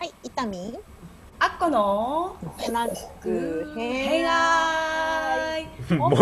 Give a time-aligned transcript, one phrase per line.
[0.00, 0.50] はい、伊丹
[1.40, 2.88] あっこのスナッ
[3.20, 5.66] クへへいががーい。
[5.94, 6.12] もう、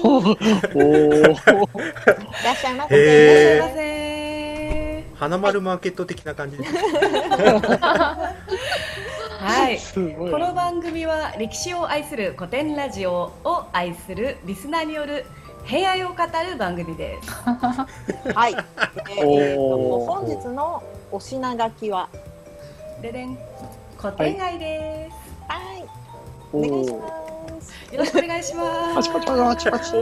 [0.00, 0.32] おお。
[0.32, 0.36] い
[2.42, 2.96] らっしゃいませ。
[2.96, 6.74] いらっしゃいませ花丸マーケット的な感じです。
[9.40, 9.78] は い。
[10.30, 15.26] この番組は歴史を愛する古典ラジオを愛するリスナーによる
[15.66, 16.14] 平愛を語
[16.50, 17.30] る番組です。
[18.32, 18.54] はい。
[18.54, 18.62] で
[19.18, 20.82] えー本日の
[21.12, 22.08] お品書きは、
[23.02, 23.38] ででん
[23.98, 25.52] 固定街です。
[25.52, 25.84] はい。
[26.52, 27.94] お願いします。
[27.94, 28.94] よろしくお願いします。
[28.94, 29.92] パチパチパチパチ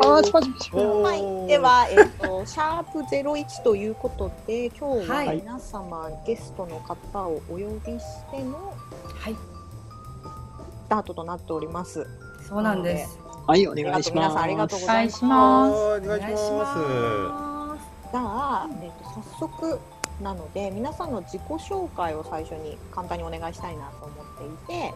[0.00, 1.46] パチパチはい。
[1.48, 8.74] ではえっ、ー、とシャープゼロ一ということで今日は皆様、はい、ゲストの方をお呼びしての
[9.14, 12.06] はいスタートとなっております。
[12.48, 13.18] そうなんです。
[13.46, 14.12] はい、お願いします。
[14.12, 15.24] 皆さんありがとうございます。
[15.24, 18.10] お願いします。
[18.12, 19.78] じゃあ、えっ、ー、と早速
[20.22, 24.94] なので、皆さんの自己紹介を最初に簡単にお願いしたいなと思っていて。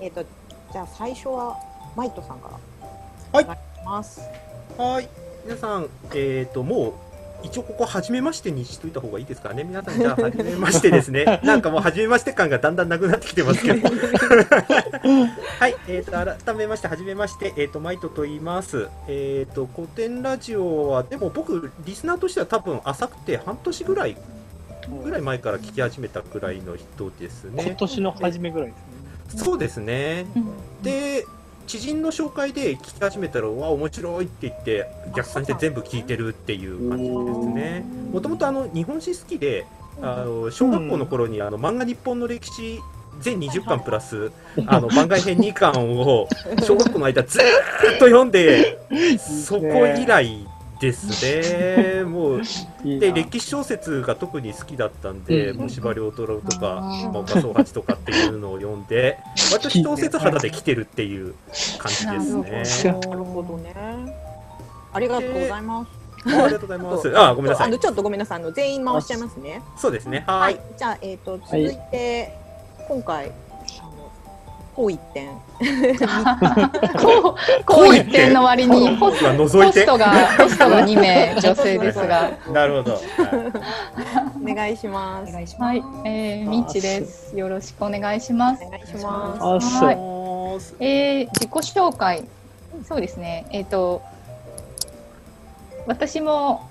[0.00, 0.24] えっ、と、
[0.72, 1.56] じゃあ、最初は
[1.94, 2.88] マイトさんから。
[3.32, 4.20] はいお願いします。
[4.76, 5.08] はい、
[5.44, 6.92] 皆さん、えっ、と、もう。
[7.42, 9.62] 一応ここ初めましてにしといた方がいいですかね。
[9.62, 11.40] 皆さんじゃあ初めましてですね。
[11.44, 13.88] なんかもう初めまして感がだんだんなくなってきてますけど。
[15.60, 18.88] はい、えっ、と改めまして初めましてえっ、とマイトと言います。
[19.06, 24.16] えっ、と古典ラジオはでも僕リスナーとしては多分浅くて半年ぐらい
[25.02, 27.76] ぐらい前から聞き始めたくらいの人です今ね。
[27.78, 28.74] 年の初めぐらいで
[29.30, 29.42] すね。
[29.42, 30.26] そうですね。
[30.36, 30.46] うん
[30.82, 31.26] で
[31.66, 39.66] 知人の紹介で聞き始めたら「わ面白い」って言って逆算して全部聞いてるっていう感じですねもともとあの日本史好きで
[40.00, 42.78] あの小学校の頃にあの漫画日本の歴史
[43.20, 44.30] 全20巻プラス
[44.66, 46.28] あの番外編2巻を
[46.62, 48.78] 小学校の間ずーっと読んで
[49.18, 50.46] そこ以来
[50.80, 52.42] ですねもう
[52.84, 59.18] いいなで歴史小説が特に好きだったんでうん虫歯良太郎とかうんまあ岡宗八とかっていうのを読んで
[59.52, 61.34] 割と小説肌で来てるっていう
[61.78, 62.90] 感じですね。
[63.06, 63.74] なるほどね。
[64.92, 65.90] ありがとうございます。
[66.34, 67.18] あありがとうございます。
[67.18, 67.78] あごめんなさいあの。
[67.78, 68.38] ちょっとごめんなさい。
[68.38, 69.62] あの全員回しちゃいますね。
[69.76, 70.24] そうですね。
[70.26, 70.58] ははいい。。
[70.76, 72.32] じゃあえっ、と続いて、
[72.88, 73.32] 今回
[74.76, 75.30] こう一点。
[77.00, 82.30] こう、こう一点の割にポスポストが、ポストが2名女性ですが。
[82.52, 82.92] なるほど。
[82.92, 83.02] はい
[84.52, 85.32] お願いしまおす。
[85.32, 85.62] 願いします。
[85.62, 87.34] はい、えー、みちです。
[87.34, 88.70] よろしくお願いしますお。
[88.70, 89.82] 願いします。
[89.82, 89.98] はいう。
[90.78, 92.24] えー、自己紹介。
[92.86, 93.46] そうですね。
[93.50, 94.02] えっ、と、
[95.86, 96.68] 私も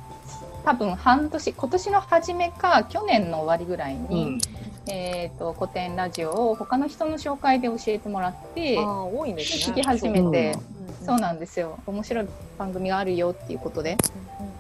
[0.64, 4.40] 多分半年、今年の初めか去年の終わりぐらいに、うん。
[4.88, 9.74] えっ、と古典ラジオを他の人の紹介で教えてもらって多いんですね。
[9.74, 10.76] 聞き始めて、うん
[11.06, 11.78] そうなんですよ。
[11.86, 13.98] 面白い番組があるよっていうことで、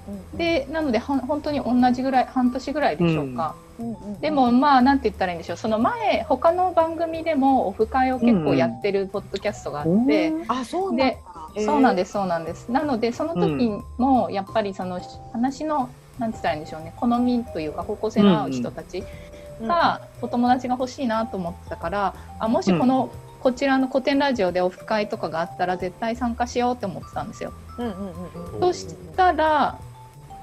[0.08, 3.56] うんうんでなのでは本当に同じぐらい半年ぐらいでしょうか。
[3.80, 5.58] うんうんでもまあなんて言ったらいいんでしょう。
[5.58, 10.34] その前他の番組でもオフ会を結構やってるポッドキャストがあって。
[10.48, 11.18] あそうなんだで。
[11.66, 11.96] そうなんす。
[11.96, 12.70] です、そうなんです。
[12.70, 15.00] なので、その時も、やっぱりその
[15.32, 19.04] 話の、なんて言ったらいいんでしょうね、好みというか、方向性の合う人たち
[19.62, 23.10] が、お友達が欲しいなと思ってたから、あもしこの、
[23.42, 27.54] こちらの古典ラジオでオフ会とかがあったら、絶対参加しようって思ってたんですよ。
[27.78, 28.60] うんうんうんうん。
[28.62, 29.78] そしたら、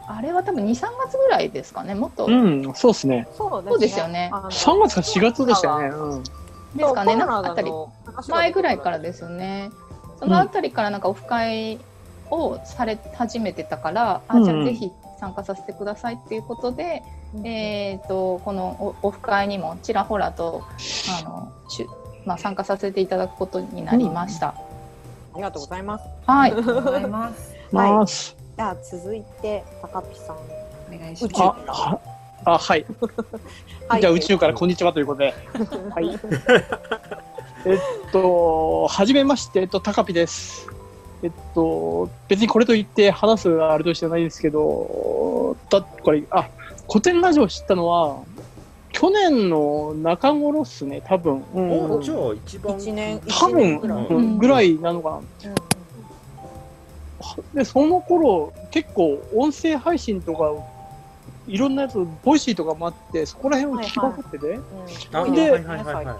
[0.08, 3.28] あれは多分2、3月ぐらいですかね、もっと、うん、そうですね。
[3.36, 5.88] そうそうですよねあの3月か4月でしたよね。
[5.88, 6.22] うん。
[6.22, 6.30] で
[6.86, 7.70] すかね、なんかあたり、
[8.28, 9.08] 前ぐらいからで。
[9.08, 9.70] ですよね。
[10.18, 11.78] そのあたりからなんかオフ会
[12.30, 14.90] をされ始めてたから、うんあじゃあぜひ
[15.22, 17.04] 参加させてくださいっていうことで、
[17.44, 20.64] えー、とこのオオフ会にもちらほらと
[21.20, 21.86] あのしゅ、
[22.26, 24.48] まあ、参加させていただくことになりました。
[24.48, 24.56] あ
[25.36, 26.04] りがとうございます。
[26.26, 27.54] はいありがとうございます。
[27.72, 28.06] はい。
[28.56, 30.36] じゃあ続いて高ピさん。
[30.36, 31.42] お願いします宇宙。
[31.42, 32.00] あ、は
[32.44, 32.84] あ、はい。
[34.00, 35.34] じゃあ宇宙からこんにちはということで。
[35.94, 36.18] はい。
[37.64, 40.71] えっと、はじめまして、えっと、高ピです。
[41.22, 46.48] えっと、別にこれと言って話すあれとしてはないですけど、だこれ、あ、
[46.88, 48.22] 古典ラジオを知ったのは、
[48.90, 51.44] 去年の中頃っすね、多分。
[51.54, 51.90] うん。
[51.92, 54.06] おじゃあ一番一年多分一年ぐらい。
[54.06, 54.38] うん。
[54.38, 55.16] ぐらいなのかな。
[55.16, 55.24] うん。
[57.54, 60.52] で、その頃、結構音声配信とか、
[61.46, 64.60] いろんなやつ、 Voicy とかもあって、そこら辺を聞きまくってて、うん。
[65.12, 66.16] あではいはいはいは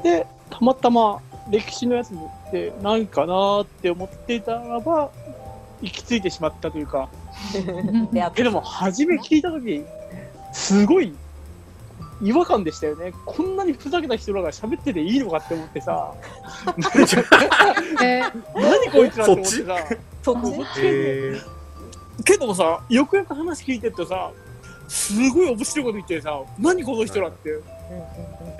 [0.00, 0.02] い。
[0.02, 1.20] で、たまたま
[1.50, 2.16] 歴史のやつっ
[2.50, 5.10] て何かなーって思っていたらば、
[5.80, 7.08] 行き着いてしまったというか、
[8.34, 9.82] でも初め聞いたとき、
[10.52, 11.14] すごい
[12.22, 13.12] 違和感でしたよね。
[13.26, 16.12] こんなにふざけた人らが喋ってていいのかって思ってさ、
[18.02, 18.22] え
[18.54, 19.76] 何こいつらって思ってさ、
[20.22, 20.42] そっ
[20.74, 20.80] ち？
[20.84, 21.62] えー
[22.24, 24.30] けどもさ、よくよく話聞いてるとさ、
[24.86, 27.50] すごい面白いこと言ってさ、何この人らって。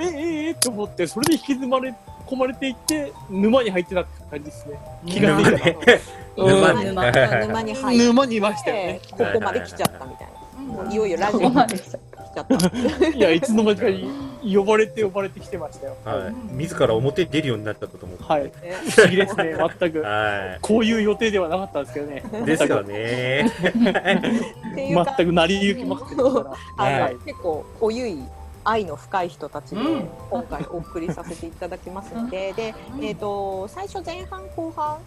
[0.00, 1.94] えええって思って、それで引きずまれ
[2.32, 4.78] 込まれていって、沼に入ってたって感じですね。
[5.06, 6.00] 気が沼抜いたね
[6.36, 7.12] うん沼に沼
[7.46, 9.00] 沼に入っ沼にいましたよてね。
[9.10, 10.62] ここまで来ちゃったみたいな。
[10.62, 13.08] もういよいよラジこオに来こまで来ちゃった。
[13.08, 15.96] いや、いつの間にかに呼ばれて呼ばれてきてましたよ。
[16.06, 18.44] はい、自ら表に出るようになったこともはい。
[18.44, 18.52] ね
[18.88, 20.00] 不思議ですね、 全く。
[20.00, 22.22] はこういう予定ではなかったんですけどね。
[22.42, 26.84] いですよねっていうか全く成り行きまくってたから。
[26.84, 28.18] はい結構濃ゆい
[28.64, 34.98] 愛の深い人たちでうん今回お送りさせていただきますので、で、うんえっ、と最初前半後半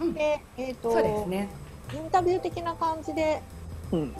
[0.00, 1.48] うんで、えっ、とそうですね。
[1.94, 3.42] インタビュー的な感じで
[3.92, 4.14] うん。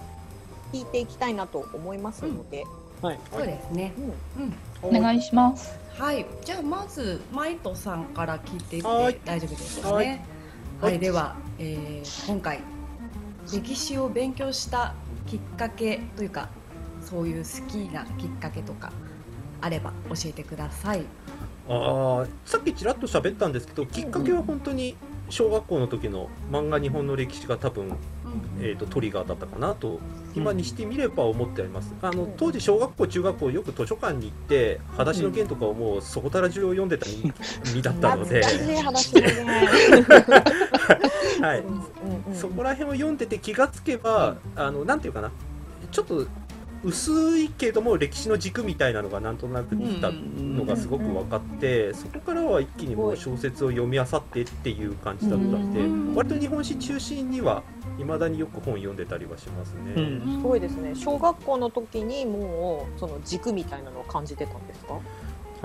[0.73, 2.65] 聞いていきたいなと思いますので、
[3.01, 3.93] そうですね。
[4.37, 4.45] うん
[4.91, 4.99] うん。
[4.99, 5.79] お願いします。
[5.99, 6.27] はい。
[6.45, 10.25] じゃあまずマイトさんから聞いていってはい大丈夫ですかはね。
[10.83, 10.99] いはい。
[10.99, 12.61] では、えー今回
[13.51, 14.95] 歴史を勉強した
[15.27, 16.51] きっかけというか
[17.09, 18.93] そういう好きなきっかけとか
[19.63, 21.03] あれば教えてください。
[21.69, 24.97] あーさっきちらっと喋ったんですけどきっかけは本当に
[25.29, 27.95] 小学校の時の漫画日本の歴史が多分、
[28.59, 30.01] えー、とトリガーだったかなと
[30.35, 31.95] 今にしてみれば思ってあります。
[32.03, 37.33] あの当時小学校中学校よく図書館に行って「裸足の弦」とかをもうそこたら中を読んでた身
[37.75, 38.43] 身だったので。
[41.41, 41.63] はい、
[42.35, 45.31] そこら辺を読んでて気がつけばあのなんていうかな。
[45.91, 46.27] ちょっと
[46.85, 57.63] 薄いけども歴史の軸みたいなのがなんとなくできたのがすごく分かってそこからは一気にもう小説を読み漁ってっていう感じだったんでうん割と日本史中心には
[57.99, 59.93] いまだによく本読んでたりはしますね。
[59.97, 60.33] うん。
[60.37, 60.95] すごいですね。
[60.95, 65.01] 小学校の時にもうその軸みたいなのを感じてたんですか？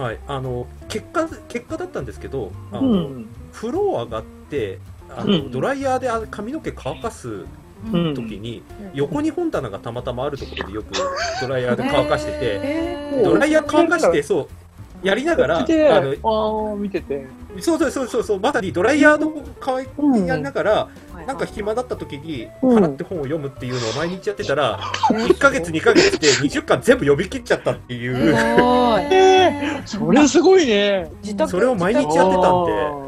[0.01, 3.27] はい、あの結果結果だったんですけどあの、うん。
[3.51, 4.79] 風呂上がって
[5.15, 7.47] あの、うんドライヤーであ髪の毛乾かすうん
[7.91, 8.91] 時に、うん。
[8.93, 10.93] 横に本棚がたまたまあるところでよく
[11.41, 12.37] ドライヤーで乾かしてて。
[12.41, 14.47] えドライヤー乾かして、そう、
[15.03, 17.25] やりながら、あ見て、あのー見てて。
[17.59, 20.89] そうそうそうそうそう、まさにドライヤーの乾うんきやりながら、は
[21.21, 22.77] いなんか暇だった時に、うん。
[22.77, 27.99] 払って本を読むっていうのを毎日やってたら、1ヶ月、2ヶ月で20巻全部読み切っちゃったってい
[29.85, 31.09] すう、それすごいね。
[31.21, 32.41] 自宅それを毎日やってたんで、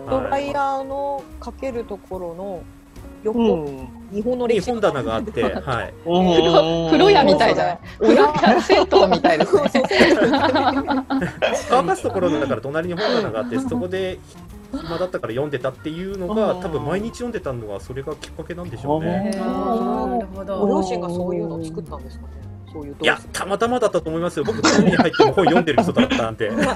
[0.10, 2.62] ドライはヤーのかけるところの
[3.24, 3.90] う横、ん。
[4.16, 7.80] 日本の歴史本棚があって、はい、 風呂風呂屋みたいじゃない？
[8.00, 9.72] お湯銭湯みたいですね。
[11.70, 14.18] 乾かすところのだから隣に本棚があって、そこで
[14.72, 19.32] 暇だったから読んでたっていうのが、多分毎日読んでたのが、それがきっかけなんでしょうね。
[19.36, 20.60] ーなるほど。
[20.62, 22.30] ご両親がそういうのを作ったんですかね？
[22.72, 24.46] そういういや、たまたまだったと思いますよ。
[24.46, 26.48] 僕、本に入っても本読んでる人だったんで。
[26.50, 26.76] うんうんうんうん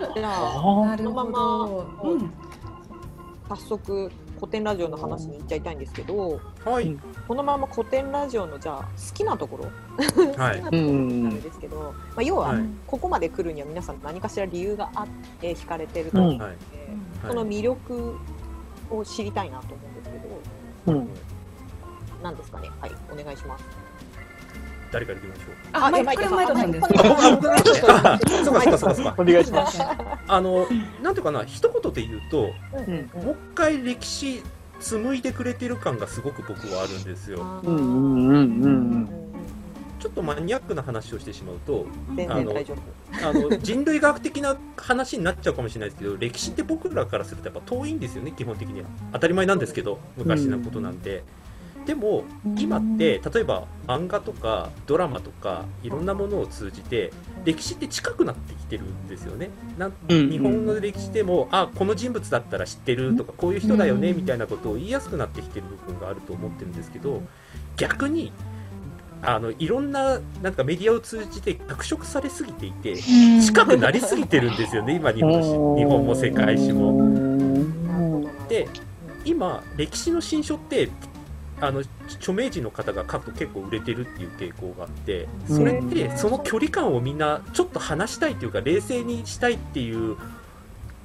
[0.00, 0.86] あじゃああ。
[0.86, 1.86] なるほど。
[2.04, 2.30] うん
[3.48, 6.96] 早速古典ラジオの話に行っちゃいたいんですけどはい。
[7.26, 9.64] このまま古典ラジオのじゃあ好きなところ
[10.36, 15.06] はい好きなところなんですけど、まあ、要ははいここまで来るには皆さん何かしら理由があっ
[15.40, 16.56] て惹かれてると思うので、はい。
[17.26, 18.16] その魅力
[18.90, 20.10] を知りたいなと思うんです
[20.84, 21.08] けど、うん。
[22.22, 22.68] 何ですかね？
[22.80, 23.64] はいお願いします
[24.96, 25.54] 誰から行きましょう？
[25.72, 26.86] あ、マイマイこれマイトさんです。
[26.86, 27.88] あマイトさん僕なんですね。
[27.88, 29.14] あそうかそうかそうかそうか。
[29.18, 29.78] お願いします。
[30.26, 30.66] あの、
[31.02, 34.42] なんていうかな、一言で言うと、うんもう一回歴史
[34.80, 37.42] 紡いでくれてる感がすごく僕はあるんですよ。
[37.64, 39.08] うんうんうんうん
[39.98, 48.86] ちょっとマニアックな話をしてしまうと、全然大丈夫あの人類学的な話になっちゃうかもしれないですけど、歴史って僕らからするとやっぱ遠いんですよね、基本的には。
[49.14, 51.24] 当たり前なんですけど、昔のことなんで。
[51.86, 52.24] でも
[52.58, 57.12] 今って例えば漫画とかドラマとかいろんなものを通じて
[57.44, 59.50] 歴史って近くなってきてるんですよね。
[59.78, 67.22] な日本の歴史でもあこの人物だったら知ってるとかこういう人だよねみたいなことを言いやすくなってきてる部分があると思ってるんですけど
[67.76, 68.32] 逆に
[69.22, 75.50] あのいろんななんかメディアを通じて脚色されすぎていて近くなりすぎてるんですよね今日本史。
[75.50, 77.46] 日本も世界史も。
[78.48, 78.68] で
[79.24, 80.88] 今歴史の新書って
[81.60, 81.82] あの
[82.16, 90.16] 著名人の方が書くと結構売れてるっていう傾向があってそれってその距離感をみんなちょっと離したいというか冷静にしたいっていう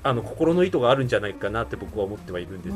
[0.04, 2.70] あの心の意図があるんじゃないかなって僕は思ってはいるんで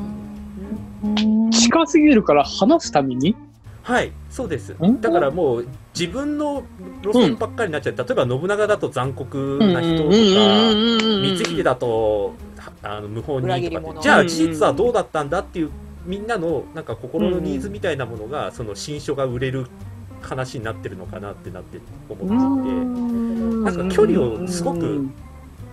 [1.52, 1.66] す。
[1.68, 3.36] 近すぎるから話すために？
[3.82, 4.72] はいそうです。
[4.72, 5.00] ん？
[5.00, 6.62] だからもう自分の
[7.02, 12.34] 路線ばっかりになっちゃう、例えば信長だと残酷な人とか、光秀だと
[12.82, 15.28] あの無法にとかってじゃあ事実はどうだったん。
[15.28, 15.70] だっていう
[16.06, 19.66] みんなのなんか心のニーズみたいなものがその新書が売れる
[20.22, 22.34] 話になってるのかなってなって思っていて
[23.76, 25.08] なんか距離をすごく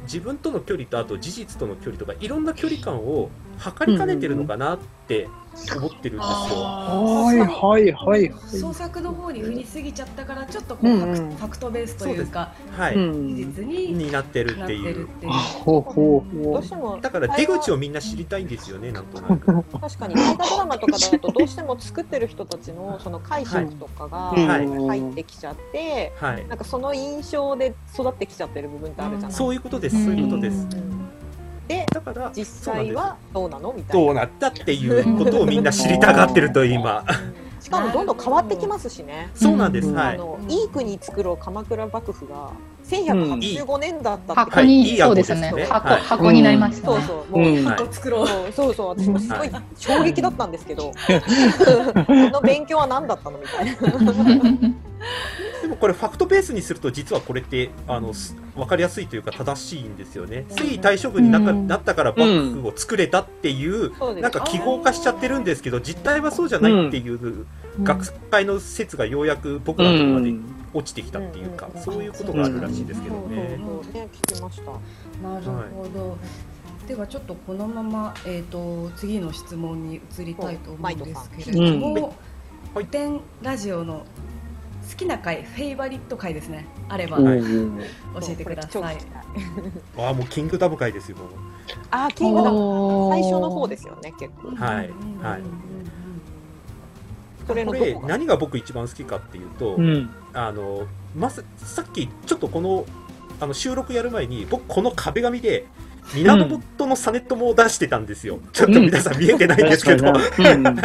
[0.03, 5.29] 自分との距離とあと事実との距離とかいろんな距離感を測りかねてるのかなって
[5.77, 7.22] 思ってるんですよ。
[7.39, 8.57] はいはいはいはい。
[8.57, 14.93] 創作の方に振りすぎちゃったからちょっとこう、うんファクうんファクトベースというかはい、うん事実にになってるなっていう。
[14.93, 15.31] るっていう。
[15.31, 19.63] ほうほうほどうしてもだから出口をみんな知りたいんですよね、 なんとなく。
[19.79, 24.35] 確かに大河ドラマとかだとどうしても作ってる人たちのその解釈とかがう。
[24.35, 26.47] はい入ってきちゃって、はい。
[26.47, 29.43] なんかその印象で育ってきちゃってる部分ってあるじゃないですか。
[29.43, 30.67] そういうことです、そういうことです。
[31.67, 33.73] でだから、実際はどうなの？
[33.73, 34.05] みたいな。
[34.05, 37.05] どうなったっていうことをみんな知りたがってると今。
[37.61, 39.29] しかもどんどん変わってきますしね。
[39.35, 39.95] そうなんです、うん。
[39.95, 40.15] はい。
[40.15, 42.49] あのいい国作ろう鎌倉幕府が
[42.89, 45.47] 1185年だったって、箱に、はいいいそうですね。
[45.47, 45.73] 案ですね。
[45.73, 46.01] 箱はい。
[46.01, 48.27] 箱になりましたね、そうそうもう、箱作ろう。
[48.27, 49.49] そうそうそう私もすごい。
[49.77, 50.93] 衝撃だったんですけど、 こ
[52.09, 53.37] の勉強は何だったの？
[53.39, 54.73] みたいな。
[55.73, 60.45] でもこれファクトベースにすると実はこれってあのす分かりやすいというか正しいんですよね。
[60.49, 61.67] 征夷大将軍になかうん。
[61.67, 64.23] なったから幕府を作れたっていう、そうです。
[64.23, 67.47] なんか記号化しちゃってるんですけど実態はそうじゃないっていう
[67.81, 70.33] 学会の説がようやく僕らのところまで
[70.73, 71.81] 落ちてきたっていうか、うん。
[71.81, 73.57] そういうことがあるらしいですけどね。
[73.59, 75.27] そうそうね聞きました。
[75.27, 76.17] なるほど。
[76.87, 82.15] ではちょっとこのまま、えー、と次の質問に移りたいと思うんですけれども、
[82.75, 82.87] はい。
[83.41, 84.05] ラジオの
[84.89, 86.65] 好きな回フェイバリット回ですね。
[86.89, 87.17] あれば。
[87.17, 87.79] う教ん
[88.29, 88.97] えてください。
[89.97, 91.17] ああもうキングダム会ですよ。
[91.91, 93.09] あーキングダム。
[93.11, 94.49] 最初の方ですよね結構。
[94.55, 94.89] はい
[95.21, 95.41] はい。
[97.47, 97.71] これこ
[98.01, 98.07] が？
[98.07, 100.09] 何が僕一番好きかっていうと、うん。
[100.33, 102.85] あのまささっきちょっとこの
[103.39, 105.65] あの収録やる前に僕この壁紙で
[106.13, 106.47] 源
[106.85, 110.11] の実朝を出してたんですよ、ちょっと皆さん見えてないんですけど、う
[110.57, 110.75] ん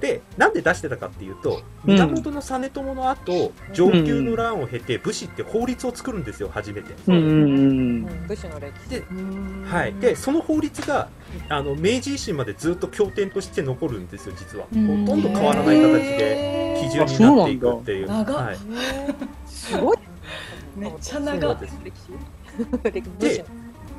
[0.00, 1.94] でなんで出してたかっていうとうん。
[1.94, 8.90] 源の実朝の後上級の乱を経て武士って法律を作るんですよ初めて、武士の歴史。
[8.90, 9.04] で
[9.66, 11.08] はい、でその法律が
[11.48, 14.64] あの明治維新までずっと経典として残るんですよ実は。
[14.66, 15.04] ほうん。
[15.04, 18.08] とんど変わらない形で基準になっていくっていう。
[18.08, 19.98] はい、すごい。
[20.76, 22.92] めっちゃそう長です歴史。
[22.92, 23.44] 歴武士の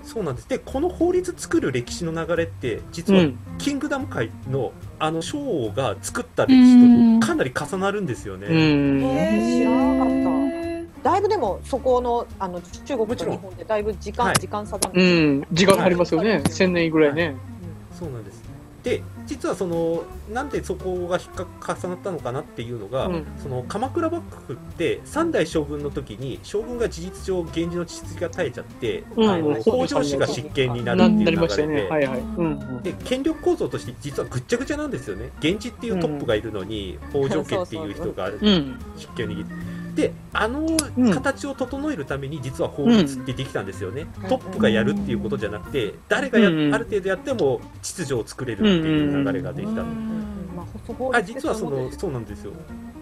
[0.04, 0.50] そうなんです。
[0.50, 3.40] でこの法律作る歴史の流れって実はうん。
[3.58, 9.00] キングダム界のあの将王が作った歴史とかなり重なるんですよね、うん。
[9.00, 11.12] 知らなかった。
[11.12, 13.38] だいぶでもそこのあの中国もちろん。
[13.38, 14.36] と日本でだいぶ時間、はい。
[14.36, 15.48] 時間差が、うん。
[15.52, 16.44] 時間ありますよね。
[16.50, 17.14] 千年ぐらい。
[17.14, 17.36] ね
[17.98, 18.49] そうなんです
[18.84, 23.26] で実はそのなんでそこが引っか重なったのかなっていうのが、うん。
[23.42, 29.30] その鎌倉幕府って三代将軍の時に将軍が事実上源氏の血筋が絶えちゃって、うん。
[29.30, 31.90] あのうん北条氏が執権になるなっていう流れで、ね。
[31.90, 32.20] はいはい。
[32.20, 35.32] うんで権力構造として実はぐっちゃぐちゃなんですよね。
[35.42, 38.32] 源氏っていうトップがいるのに、北条家っていう人が
[38.98, 40.66] 執権を握ってであの
[40.98, 41.14] うん。
[41.14, 49.84] 形を整えるために実は法律ってできたんですよね、トップがやるっていうことじゃなくて誰がや、うんある程度やっても秩序を作れるっていう流れができた、
[50.60, 52.52] まあ、そこあ実はそのそうなんですよ。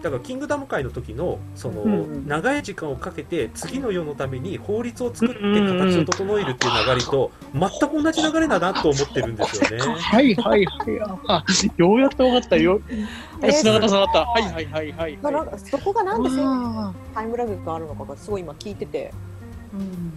[0.02, 2.28] だからキングダム界の時のその、うん。
[2.28, 9.92] 長い時間をかけて次の世のために法律を作って形を整えるっていう流れと全く同じ流れだなと思ってるんですよね。
[10.00, 11.00] はいはいはい。
[11.26, 11.44] あ
[11.76, 12.80] ようやっと分かったよ。
[13.42, 14.24] えーつながったつながった。
[14.24, 15.16] はいはいはいはい。
[15.20, 19.12] まあなんかそこがなんであタイムラグがあるのかがすごい今聞いてて。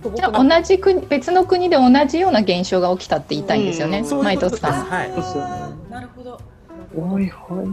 [0.01, 4.00] 素朴じゃ同じ国別の国で同じような現象が起きたって言いたいんですよね。
[4.00, 4.05] うん。
[4.05, 4.63] そういうことです。
[4.63, 5.41] 前藤さん。
[5.41, 5.91] はい。
[5.91, 6.39] なるほど。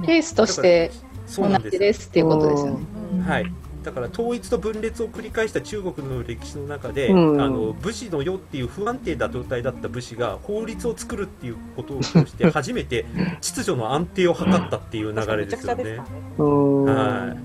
[0.04, 0.90] ケースとして
[1.26, 2.86] 同そうなんですじですっていうことですよね
[3.26, 13.06] はい、だから統一と分裂を繰り返した中国の歴史の中で、うんあの武士の世っていう不安定な状態だった武士が法律を作るっていうことを通して初めて
[13.40, 16.00] 秩序の安定を図ったっていう流れですよね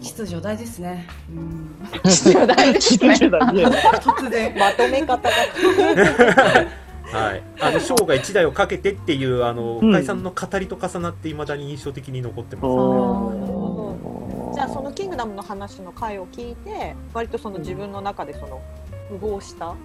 [0.01, 1.07] 秩序大事ですね。
[1.29, 1.75] うん。
[2.03, 4.57] 秩序大事ですね突然。
[4.57, 5.29] まとめ方が。
[7.13, 9.91] はい、あの生涯一代をかけてっていうあのうん。
[9.91, 12.73] 深井さんの語りと重なっていまだに印象的に残ってます、ね。
[12.73, 18.61] おじゃあそのキングダムの話の回を聞いて割とその自分の中でその
[19.09, 19.75] 符合した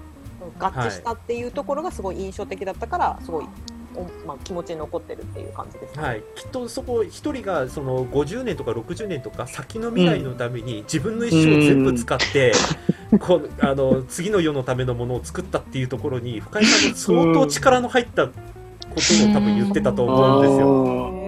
[0.59, 3.47] 合致したっていうところがすごい印象的だったからすごい、
[3.95, 6.03] おまあ、気持ちに残ってるっていう感じですね。
[6.03, 12.53] はい、きっとそこ一人がその50年とか60年とか先の未来のために自分の一生を全部使って、
[13.19, 21.19] こうあの次の世のためのものを作ったっていうところに深井さんの相当力の入ったことを多分言ってたと思うんですよ。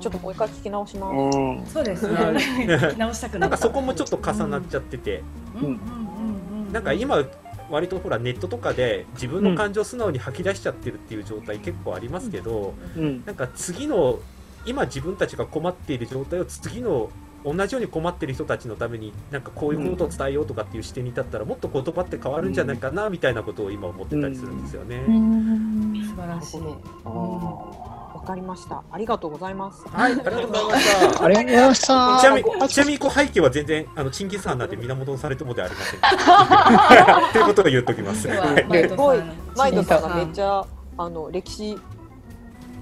[0.00, 1.38] ちょっともう一回聞き直します。
[1.38, 2.14] うんそうですね。
[2.14, 3.38] 聞き直したくなった。
[3.38, 5.22] なんかそこもちょっと重なっちゃってて、
[5.56, 6.72] うんうんうんうん。
[6.72, 7.24] なんか今
[7.70, 14.18] 割とほらネットとかで自分の感情を素直に吐き出しちゃってるっていう状態結構ありますけど、うんなんか次の
[14.66, 17.10] 今自分たちが困っている状態を次の
[17.44, 24.96] 同じように困っている人たちのためになんかこういうことを伝えようとかっていう視点に立ったらもっと言葉って変わるんじゃないかなみたいなことを今思ってたりするんですよね。
[25.08, 26.60] うん素晴らしい。
[27.04, 28.82] あわかりました。
[28.90, 29.88] ありがとうございます。
[29.88, 31.24] はい、ありがとうございました。
[31.24, 32.18] ありがとうございました。
[32.20, 37.28] ちなみに、ちなみにこう背景は全然、あの、チンギス・ハンなんて源されてもではありません。
[37.30, 38.28] っていうことを言っておきます。
[38.28, 40.66] 今日ははいマイトさんマイトさんがめっちゃ
[40.98, 41.78] あの歴史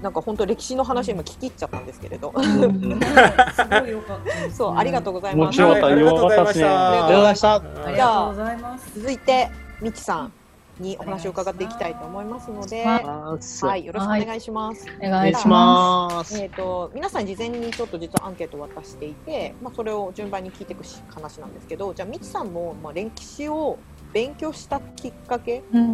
[0.01, 2.33] なんか本当歴史の話今聞き入っちゃったんですけれど。
[2.41, 2.69] すごい
[3.91, 5.55] 良かったですそうありがとうござい面ます。
[5.55, 5.85] 白かった。
[5.87, 6.65] はいよかったですね。
[6.65, 7.55] ありがとうございました。
[7.55, 9.49] ありがとうございます続いて
[9.81, 10.33] みちさん
[10.79, 14.87] にお話を伺っていきたいと思いますので、はいはい、よろしくお願いします。
[15.01, 16.39] お願いしまます。
[16.41, 23.77] えっ、と皆さん事前にちょっと実はアンケートを渡していて、まあそれを順番に聞いていくし話なんですけど、じゃあみちさんもまあ歴史を
[24.13, 25.63] 勉強したきっかけ、す。
[25.73, 25.87] うんうん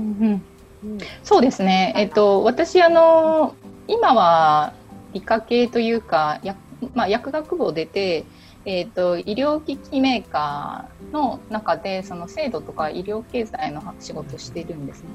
[0.83, 1.93] うんそうですね。
[1.95, 3.55] えっと私あの
[3.87, 4.73] 今は
[5.13, 6.55] 理科系というか、や
[6.93, 8.25] まあ薬学部を出て。
[8.65, 15.09] えっと医療機器メーカーの中でその制度とか医療経済の仕事をしているんですね。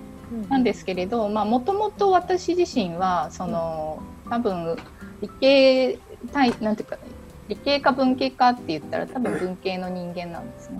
[0.48, 4.76] なんですけれどもともと私自身はその多分
[5.20, 5.98] 理系
[6.32, 6.98] 対なんていうか
[7.48, 10.78] 理系か文系かって言ったら多分文系の人間なんですね。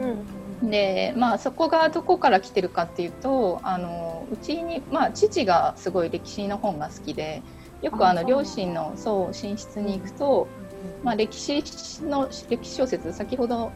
[0.00, 7.42] うんでまあそこがどこから来てるかっていうとあのうちに、まあ、父がすごい歴史の本が好きで
[7.82, 10.48] よくあの両親のそう寝室に行くと、
[11.02, 11.62] まあ、歴史
[12.02, 13.72] の歴史小説先ほど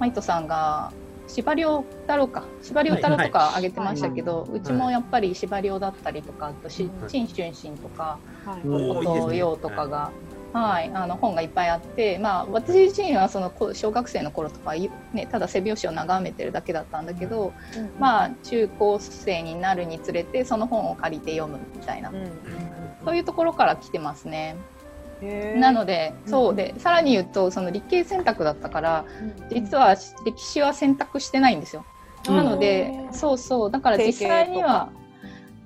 [0.00, 0.92] マイトさんが
[1.28, 6.90] 司馬遼太郎か司馬遼太郎とか挙げてましたけど、うちもやっぱり司馬遼だったりとかあと陳
[7.26, 8.62] 春心とかはい。
[8.62, 9.32] うんおーいいですね。
[9.32, 10.10] 音陽とかが。
[10.58, 17.52] はい、あの本がいっぱいあって、まあ、私自身はそのこ小学生の頃とか、いね、ただ背表紙を眺めてるだけだったんだけど、
[17.98, 22.10] まあ、中高生になるにつれてその本を借りて読むみたいな。
[22.10, 22.28] うんうん
[23.04, 24.56] そういうところから来てますね。
[25.56, 29.04] なのでうんそうでさらに言うとその理系選択だったから
[29.50, 31.86] うん実は歴史は選択してないんですよ。
[32.28, 32.36] うん。
[32.36, 33.14] なのでうん。
[33.14, 34.90] そうそうだから実際には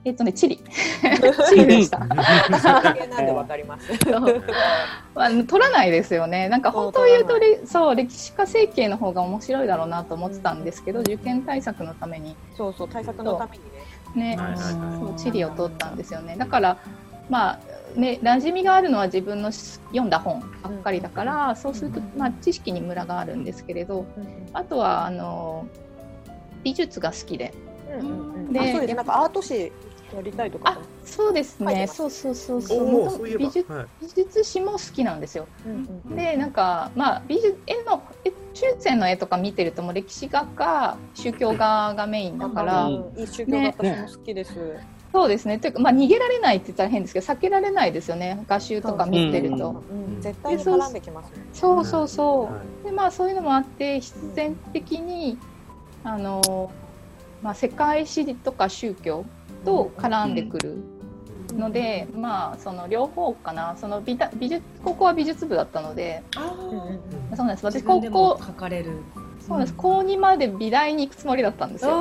[0.04, 1.98] えっとね地理地理でした。
[1.98, 3.92] なんでわかります。
[5.14, 6.48] まあ、取らないですよね。
[6.48, 12.36] なんか本当を言うとれそう歴史家整形の方が面白いだろうなと思ってたんですけど、受験対策のために。
[12.56, 14.36] そうそう対策のためにね。
[14.36, 16.36] ね、そう地理を取ったんですよね。
[16.36, 16.78] だから
[17.30, 17.60] まあ
[17.94, 24.04] ね馴染みがあるのは自分の読んだ本ばっかりだから、そうするとまあ知識にムラがあるんですけれど、
[24.52, 25.66] あとはあの
[26.62, 27.54] 美術が好きで、
[28.00, 28.94] うんであそうです。
[28.94, 29.72] なんかアート誌
[30.16, 30.70] やりたいとか。
[30.70, 30.78] あ。
[31.04, 31.86] そうですね。
[31.86, 33.38] そうそうそうそう。
[33.38, 33.86] 美術はい。
[34.00, 35.46] 美術史も好きなんですよ。
[35.66, 44.52] うんうんでなんかまあ美術絵の絵中世の絵とか見てるともう歴史画か宗教画がメインだから、うんいい宗教だった私も好きです。
[45.12, 45.58] そうですね。
[45.58, 48.44] というかまあ逃げられないって言ったら変ですけど避けられないですよね。
[48.46, 51.38] 画集とか見てると、うん絶対に絡んできますね。
[51.52, 52.84] そうそうそう、はい。
[52.86, 55.38] でまあそういうのもあって必然的に
[56.04, 56.70] あの、
[57.42, 59.24] まあ、世界史とか宗教
[59.64, 60.76] と絡んでくる
[61.56, 63.76] ので、まあその両方かな。
[63.76, 66.22] その美大美術高校は美術部だったので。
[66.36, 66.54] あ
[67.36, 67.66] そうなんです。
[67.66, 68.98] 自私高校書かれる。
[69.46, 69.74] そうなんです。
[69.76, 71.90] 高2まで美大に行くつもりだったんですよ。
[71.90, 71.96] す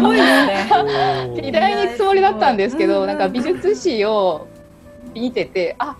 [0.00, 1.42] ごいですね。
[1.42, 3.06] 美大に行くつもりだったんですけど、うん。
[3.06, 4.46] なんか美術史を
[5.14, 5.96] 見ててあ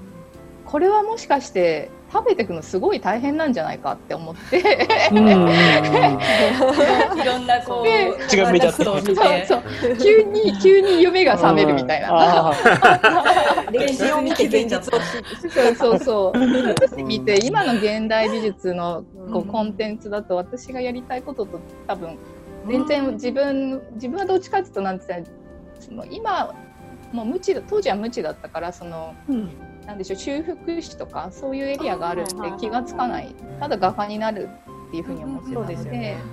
[0.74, 4.60] これはもしかして食べていくのすごい大変なんじゃないかって思って。
[5.12, 5.50] うんうんうん。
[7.22, 9.14] いろんなこうで違う目だったを見て。
[9.14, 9.62] そうそう。
[10.02, 12.48] 急に急に夢が覚めるみたいな。
[12.48, 14.98] あー 歴史を見て現実を。
[15.40, 17.02] 知そうそうそう。
[17.04, 19.44] 見て今の現代美術のこううん。
[19.44, 22.18] コンテンツだと私がやりたいことと多分
[22.66, 25.36] 全然自分自分はどっちかっていうとなんて言ったら
[25.78, 26.52] その今
[27.12, 33.34] もう無知だ当時は無知だったからそのうんなんでしょう修復史とかそういうエリアがあるって気がつかない。
[33.60, 34.48] ただ画家になる
[34.88, 35.76] っていうふうに思ってたので。
[35.90, 36.16] ね。
[36.18, 36.24] ま